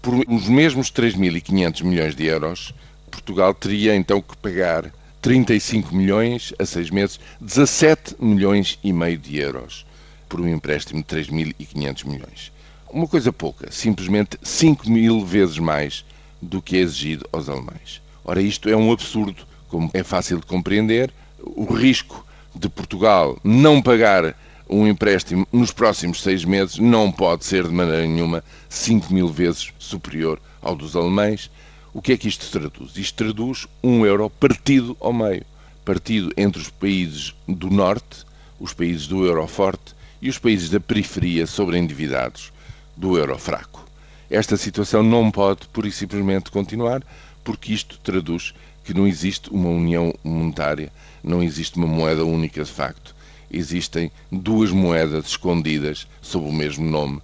[0.00, 2.72] Por os mesmos 3.500 milhões de euros,
[3.18, 9.38] Portugal teria então que pagar 35 milhões a seis meses, 17 milhões e meio de
[9.38, 9.84] euros
[10.28, 12.52] por um empréstimo de 3.500 milhões.
[12.88, 16.04] Uma coisa pouca, simplesmente 5 mil vezes mais
[16.40, 18.00] do que é exigido aos alemães.
[18.24, 21.12] Ora, isto é um absurdo, como é fácil de compreender.
[21.42, 22.24] O risco
[22.54, 24.36] de Portugal não pagar
[24.70, 29.72] um empréstimo nos próximos seis meses não pode ser de maneira nenhuma 5 mil vezes
[29.78, 31.50] superior ao dos alemães.
[31.98, 32.96] O que é que isto traduz?
[32.96, 35.44] Isto traduz um euro partido ao meio.
[35.84, 38.24] Partido entre os países do norte,
[38.60, 42.52] os países do euro forte, e os países da periferia sobreendividados
[42.96, 43.84] do euro fraco.
[44.30, 47.02] Esta situação não pode, pura e simplesmente, continuar,
[47.42, 52.70] porque isto traduz que não existe uma união monetária, não existe uma moeda única de
[52.70, 53.12] facto.
[53.50, 57.20] Existem duas moedas escondidas sob o mesmo nome.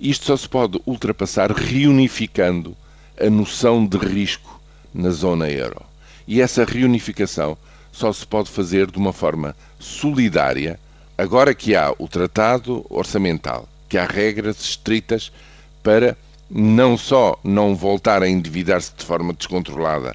[0.00, 2.76] Isto só se pode ultrapassar reunificando
[3.20, 4.60] a noção de risco
[4.94, 5.82] na zona euro.
[6.26, 7.56] E essa reunificação
[7.92, 10.78] só se pode fazer de uma forma solidária,
[11.16, 15.32] agora que há o tratado orçamental, que há regras estritas
[15.82, 16.16] para
[16.50, 20.14] não só não voltar a endividar-se de forma descontrolada,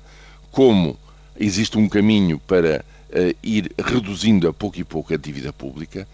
[0.52, 0.98] como
[1.40, 6.08] existe um caminho para uh, ir reduzindo a pouco e pouco a dívida pública,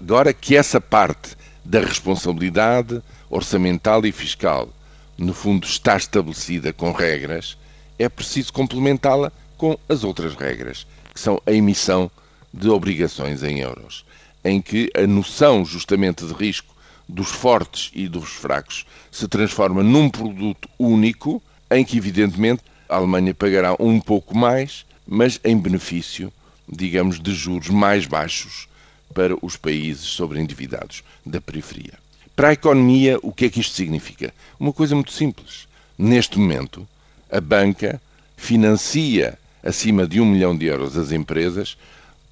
[0.00, 4.68] agora que essa parte da responsabilidade orçamental e fiscal
[5.16, 7.56] no fundo, está estabelecida com regras,
[7.98, 12.10] é preciso complementá-la com as outras regras, que são a emissão
[12.52, 14.04] de obrigações em euros,
[14.44, 16.74] em que a noção justamente de risco
[17.08, 23.34] dos fortes e dos fracos se transforma num produto único, em que, evidentemente, a Alemanha
[23.34, 26.32] pagará um pouco mais, mas em benefício,
[26.68, 28.68] digamos, de juros mais baixos
[29.14, 32.01] para os países sobreendividados da periferia.
[32.34, 34.32] Para a economia, o que é que isto significa?
[34.58, 35.68] Uma coisa muito simples.
[35.98, 36.88] Neste momento,
[37.30, 38.00] a banca
[38.36, 41.76] financia acima de um milhão de euros as empresas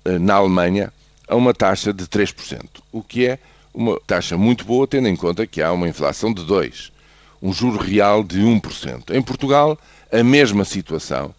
[0.05, 0.93] eh, na Alemanha
[1.29, 3.39] a uma taxa de 3%, o que é
[3.73, 6.91] uma taxa muito boa, tendo em conta que há uma inflação de 2%,
[7.41, 9.15] um juro real de 1%.
[9.15, 9.79] Em Portugal,
[10.11, 11.33] a mesma situação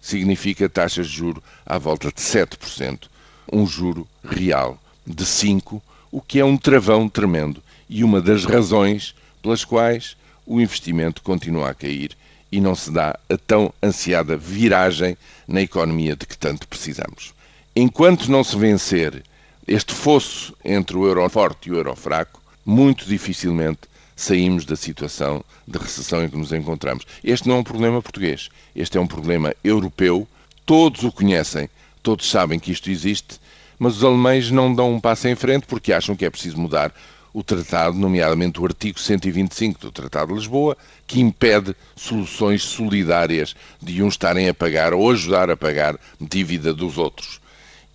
[0.00, 3.04] significa taxas de juro à volta de 7%,
[3.50, 5.80] um juro real de 5%,
[6.10, 10.16] o que é um travão tremendo e uma das razões pelas quais
[10.46, 12.16] o investimento continua a cair
[12.50, 15.16] e não se dá a tão ansiada viragem
[15.46, 17.34] na economia de que tanto precisamos.
[17.76, 19.22] Enquanto não se vencer
[19.66, 23.80] este fosso entre o euro forte e o euro fraco, muito dificilmente
[24.16, 27.06] saímos da situação de recessão em que nos encontramos.
[27.22, 30.26] Este não é um problema português, este é um problema europeu.
[30.66, 31.68] Todos o conhecem,
[32.02, 33.38] todos sabem que isto existe,
[33.78, 36.92] mas os alemães não dão um passo em frente porque acham que é preciso mudar
[37.32, 44.02] o tratado, nomeadamente o artigo 125 do Tratado de Lisboa, que impede soluções solidárias de
[44.02, 47.40] uns estarem a pagar ou ajudar a pagar dívida dos outros.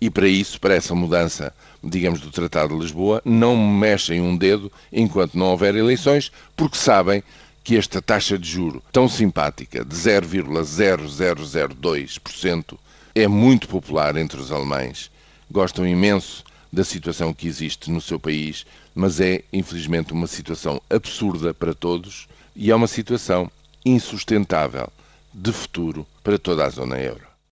[0.00, 4.70] E para isso, para essa mudança, digamos, do Tratado de Lisboa, não mexem um dedo
[4.92, 7.22] enquanto não houver eleições, porque sabem
[7.62, 12.78] que esta taxa de juro tão simpática de 0,0002%
[13.14, 15.10] é muito popular entre os alemães.
[15.50, 21.54] Gostam imenso da situação que existe no seu país, mas é, infelizmente, uma situação absurda
[21.54, 23.50] para todos e é uma situação
[23.84, 24.88] insustentável
[25.32, 27.33] de futuro para toda a zona euro.